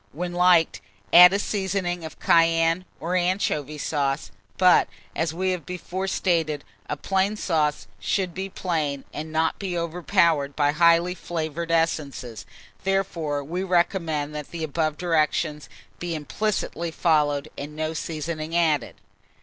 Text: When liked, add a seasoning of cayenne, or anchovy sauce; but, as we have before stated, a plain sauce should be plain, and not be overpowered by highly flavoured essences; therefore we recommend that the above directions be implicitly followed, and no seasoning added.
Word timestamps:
When 0.13 0.33
liked, 0.33 0.81
add 1.13 1.31
a 1.31 1.37
seasoning 1.37 2.03
of 2.03 2.17
cayenne, 2.19 2.85
or 2.99 3.15
anchovy 3.15 3.77
sauce; 3.77 4.31
but, 4.57 4.87
as 5.15 5.31
we 5.31 5.51
have 5.51 5.63
before 5.63 6.07
stated, 6.07 6.63
a 6.89 6.97
plain 6.97 7.35
sauce 7.35 7.85
should 7.99 8.33
be 8.33 8.49
plain, 8.49 9.05
and 9.13 9.31
not 9.31 9.59
be 9.59 9.77
overpowered 9.77 10.55
by 10.55 10.71
highly 10.71 11.13
flavoured 11.13 11.69
essences; 11.69 12.47
therefore 12.83 13.43
we 13.43 13.61
recommend 13.61 14.33
that 14.33 14.49
the 14.49 14.63
above 14.63 14.97
directions 14.97 15.69
be 15.99 16.15
implicitly 16.15 16.89
followed, 16.89 17.49
and 17.55 17.75
no 17.75 17.93
seasoning 17.93 18.55
added. 18.55 18.95